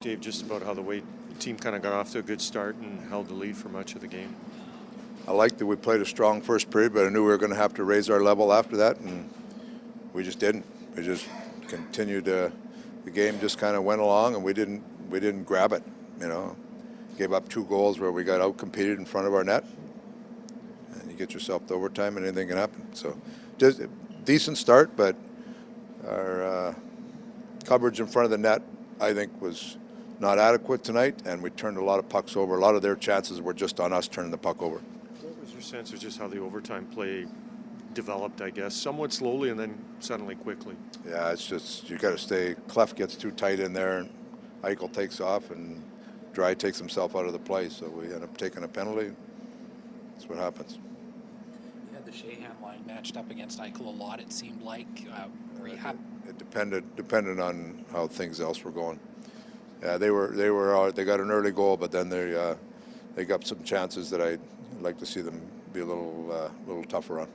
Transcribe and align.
Dave, 0.00 0.20
just 0.20 0.42
about 0.42 0.62
how 0.62 0.72
the 0.72 0.80
way 0.80 1.02
the 1.28 1.34
team 1.40 1.56
kind 1.56 1.74
of 1.74 1.82
got 1.82 1.92
off 1.92 2.12
to 2.12 2.20
a 2.20 2.22
good 2.22 2.40
start 2.40 2.76
and 2.76 3.08
held 3.08 3.26
the 3.26 3.34
lead 3.34 3.56
for 3.56 3.68
much 3.68 3.96
of 3.96 4.00
the 4.00 4.06
game. 4.06 4.36
I 5.26 5.32
liked 5.32 5.58
that 5.58 5.66
we 5.66 5.74
played 5.74 6.00
a 6.00 6.06
strong 6.06 6.40
first 6.40 6.70
period, 6.70 6.94
but 6.94 7.04
I 7.04 7.08
knew 7.08 7.24
we 7.24 7.30
were 7.30 7.36
going 7.36 7.50
to 7.50 7.58
have 7.58 7.74
to 7.74 7.82
raise 7.82 8.08
our 8.08 8.20
level 8.20 8.52
after 8.52 8.76
that, 8.76 9.00
and 9.00 9.28
we 10.12 10.22
just 10.22 10.38
didn't. 10.38 10.64
We 10.94 11.02
just 11.02 11.26
continued 11.66 12.26
to. 12.26 12.52
The 13.06 13.10
game 13.10 13.40
just 13.40 13.58
kind 13.58 13.74
of 13.74 13.82
went 13.82 14.00
along, 14.00 14.36
and 14.36 14.44
we 14.44 14.52
didn't. 14.52 14.84
We 15.10 15.18
didn't 15.18 15.42
grab 15.42 15.72
it. 15.72 15.82
You 16.20 16.28
know, 16.28 16.56
gave 17.16 17.32
up 17.32 17.48
two 17.48 17.64
goals 17.64 17.98
where 17.98 18.12
we 18.12 18.22
got 18.22 18.40
out 18.40 18.56
competed 18.56 19.00
in 19.00 19.04
front 19.04 19.26
of 19.26 19.34
our 19.34 19.42
net, 19.42 19.64
and 20.92 21.10
you 21.10 21.16
get 21.16 21.34
yourself 21.34 21.66
to 21.66 21.74
overtime, 21.74 22.16
and 22.16 22.24
anything 22.24 22.46
can 22.46 22.56
happen. 22.56 22.86
So, 22.94 23.20
just 23.58 23.80
decent 24.24 24.58
start, 24.58 24.94
but 24.94 25.16
our 26.06 26.44
uh, 26.44 26.74
coverage 27.64 27.98
in 27.98 28.06
front 28.06 28.26
of 28.26 28.30
the 28.30 28.38
net, 28.38 28.62
I 29.00 29.12
think, 29.12 29.42
was 29.42 29.76
not 30.20 30.38
adequate 30.38 30.82
tonight, 30.82 31.22
and 31.24 31.42
we 31.42 31.50
turned 31.50 31.76
a 31.76 31.84
lot 31.84 31.98
of 31.98 32.08
pucks 32.08 32.36
over. 32.36 32.56
A 32.56 32.60
lot 32.60 32.74
of 32.74 32.82
their 32.82 32.96
chances 32.96 33.40
were 33.40 33.54
just 33.54 33.80
on 33.80 33.92
us 33.92 34.08
turning 34.08 34.30
the 34.30 34.38
puck 34.38 34.62
over. 34.62 34.80
What 35.22 35.40
was 35.40 35.52
your 35.52 35.62
sense 35.62 35.92
of 35.92 36.00
just 36.00 36.18
how 36.18 36.28
the 36.28 36.38
overtime 36.40 36.86
play 36.86 37.26
developed, 37.94 38.40
I 38.40 38.50
guess, 38.50 38.74
somewhat 38.74 39.12
slowly 39.12 39.50
and 39.50 39.58
then 39.58 39.78
suddenly 40.00 40.34
quickly? 40.34 40.74
Yeah, 41.08 41.30
it's 41.30 41.46
just 41.46 41.88
you 41.88 41.98
got 41.98 42.10
to 42.10 42.18
stay. 42.18 42.56
Clef 42.66 42.94
gets 42.94 43.14
too 43.14 43.30
tight 43.30 43.60
in 43.60 43.72
there, 43.72 43.98
and 43.98 44.10
Eichel 44.62 44.92
takes 44.92 45.20
off, 45.20 45.50
and 45.50 45.82
Dry 46.32 46.54
takes 46.54 46.78
himself 46.78 47.14
out 47.14 47.26
of 47.26 47.32
the 47.32 47.38
play. 47.38 47.68
So 47.68 47.88
we 47.88 48.12
end 48.12 48.24
up 48.24 48.36
taking 48.36 48.64
a 48.64 48.68
penalty. 48.68 49.12
That's 50.14 50.28
what 50.28 50.38
happens. 50.38 50.78
You 51.90 51.94
had 51.94 52.04
the 52.04 52.10
Shahan 52.10 52.60
line 52.60 52.82
matched 52.86 53.16
up 53.16 53.30
against 53.30 53.60
Eichel 53.60 53.86
a 53.86 53.90
lot. 53.90 54.20
It 54.20 54.32
seemed 54.32 54.62
like 54.62 55.06
uh, 55.12 55.26
were 55.60 55.68
you 55.68 55.74
It, 55.74 55.96
it 56.28 56.38
depended 56.38 56.96
depended 56.96 57.38
on 57.38 57.84
how 57.92 58.08
things 58.08 58.40
else 58.40 58.64
were 58.64 58.72
going. 58.72 58.98
Yeah, 59.82 59.96
they 59.96 60.10
were 60.10 60.28
they 60.28 60.50
were 60.50 60.76
uh, 60.76 60.90
they 60.90 61.04
got 61.04 61.20
an 61.20 61.30
early 61.30 61.52
goal, 61.52 61.76
but 61.76 61.92
then 61.92 62.08
they 62.08 62.34
uh, 62.34 62.56
they 63.14 63.24
got 63.24 63.46
some 63.46 63.62
chances 63.62 64.10
that 64.10 64.20
I'd 64.20 64.40
like 64.80 64.98
to 64.98 65.06
see 65.06 65.20
them 65.20 65.40
be 65.72 65.80
a 65.80 65.84
little 65.84 66.30
uh, 66.32 66.50
little 66.66 66.84
tougher 66.84 67.20
on. 67.20 67.28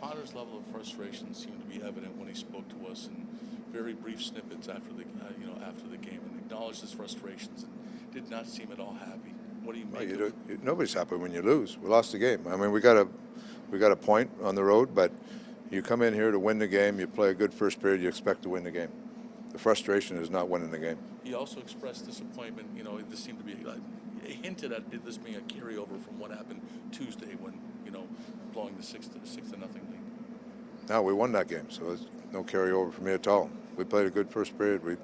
Connor's 0.00 0.34
level 0.34 0.58
of 0.58 0.64
frustration 0.72 1.34
seemed 1.34 1.60
to 1.60 1.78
be 1.78 1.84
evident 1.84 2.16
when 2.16 2.26
he 2.28 2.34
spoke 2.34 2.66
to 2.70 2.90
us 2.90 3.08
in 3.08 3.26
very 3.70 3.92
brief 3.92 4.22
snippets 4.22 4.68
after 4.68 4.92
the 4.94 5.02
uh, 5.02 5.28
you 5.38 5.46
know 5.46 5.58
after 5.66 5.86
the 5.88 5.98
game 5.98 6.20
and 6.30 6.38
acknowledged 6.40 6.80
his 6.80 6.92
frustrations 6.92 7.64
and 7.64 8.12
did 8.12 8.30
not 8.30 8.46
seem 8.46 8.68
at 8.72 8.80
all 8.80 8.94
happy. 8.94 9.34
What 9.62 9.74
do 9.74 9.80
you 9.80 9.86
Well, 9.90 10.00
make 10.00 10.08
you 10.08 10.14
of 10.14 10.20
don't, 10.20 10.34
you, 10.48 10.58
nobody's 10.62 10.94
happy 10.94 11.16
when 11.16 11.32
you 11.32 11.42
lose. 11.42 11.76
We 11.78 11.88
lost 11.88 12.12
the 12.12 12.18
game. 12.18 12.46
I 12.48 12.56
mean, 12.56 12.72
we 12.72 12.80
got 12.80 12.96
a 12.96 13.06
we 13.70 13.78
got 13.78 13.92
a 13.92 13.96
point 13.96 14.30
on 14.42 14.54
the 14.54 14.64
road, 14.64 14.94
but 14.94 15.12
you 15.70 15.82
come 15.82 16.00
in 16.02 16.14
here 16.14 16.30
to 16.30 16.38
win 16.38 16.58
the 16.58 16.66
game. 16.66 16.98
You 16.98 17.06
play 17.06 17.28
a 17.30 17.34
good 17.34 17.52
first 17.52 17.80
period. 17.80 18.00
You 18.00 18.08
expect 18.08 18.42
to 18.44 18.48
win 18.48 18.64
the 18.64 18.70
game. 18.70 18.88
The 19.52 19.58
frustration 19.58 20.16
is 20.16 20.30
not 20.30 20.48
winning 20.48 20.70
the 20.70 20.78
game. 20.78 20.98
He 21.24 21.34
also 21.34 21.60
expressed 21.60 22.06
disappointment. 22.06 22.68
You 22.76 22.84
know, 22.84 23.00
this 23.00 23.20
seemed 23.20 23.38
to 23.38 23.44
be 23.44 23.62
like, 23.64 23.80
hinted 24.24 24.72
at 24.72 24.82
this 25.04 25.18
being 25.18 25.36
a 25.36 25.40
carryover 25.40 26.00
from 26.02 26.18
what 26.18 26.30
happened 26.30 26.60
Tuesday 26.92 27.34
when 27.40 27.58
you 27.84 27.90
know 27.90 28.06
blowing 28.52 28.76
the 28.76 28.82
six 28.82 29.08
to 29.08 29.18
six 29.24 29.50
to 29.50 29.58
nothing 29.58 29.82
lead. 29.90 30.00
Now 30.88 31.02
we 31.02 31.12
won 31.12 31.32
that 31.32 31.48
game, 31.48 31.70
so 31.70 31.84
there's 31.84 32.06
no 32.32 32.42
carryover 32.42 32.92
for 32.92 33.02
me 33.02 33.12
at 33.12 33.26
all. 33.26 33.50
We 33.76 33.84
played 33.84 34.06
a 34.06 34.10
good 34.10 34.30
first 34.30 34.56
period. 34.56 34.84
We 34.84 34.96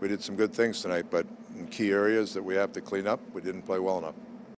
we 0.00 0.08
did 0.08 0.22
some 0.22 0.36
good 0.36 0.52
things 0.52 0.82
tonight, 0.82 1.06
but 1.10 1.26
in 1.56 1.66
key 1.66 1.90
areas 1.90 2.32
that 2.34 2.42
we 2.42 2.54
have 2.54 2.72
to 2.72 2.80
clean 2.80 3.06
up, 3.06 3.20
we 3.32 3.40
didn't 3.40 3.62
play 3.62 3.78
well 3.78 3.98
enough. 3.98 4.14